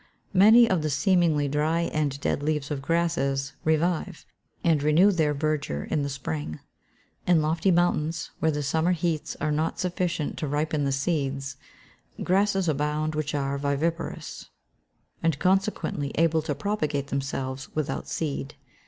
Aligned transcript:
Many 0.33 0.67
of 0.67 0.81
the 0.81 0.89
seemingly 0.89 1.47
dry 1.47 1.81
and 1.81 2.19
dead 2.21 2.41
leaves 2.41 2.71
of 2.71 2.81
grasses 2.81 3.53
revive, 3.63 4.25
and 4.63 4.81
renew 4.81 5.11
their 5.11 5.35
verdure 5.35 5.83
in 5.91 6.01
the 6.01 6.09
spring. 6.09 6.59
In 7.27 7.39
lofty 7.43 7.69
mountains, 7.69 8.31
where 8.39 8.49
the 8.49 8.63
summer 8.63 8.93
heats 8.93 9.35
are 9.39 9.51
not 9.51 9.77
sufficient 9.79 10.37
to 10.39 10.47
ripen 10.47 10.85
the 10.85 10.91
seeds, 10.91 11.55
grasses 12.23 12.67
abound 12.67 13.13
which 13.13 13.35
are 13.35 13.59
viviparous, 13.59 14.49
and 15.21 15.37
consequently 15.37 16.11
able 16.15 16.41
to 16.41 16.55
propagate 16.55 17.09
themselves 17.09 17.69
without 17.75 18.07
seed. 18.07 18.55